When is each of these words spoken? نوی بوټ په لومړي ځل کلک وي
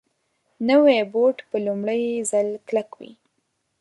نوی 0.67 0.99
بوټ 1.13 1.37
په 1.49 1.57
لومړي 1.65 2.03
ځل 2.31 2.47
کلک 2.67 2.89
وي 2.99 3.11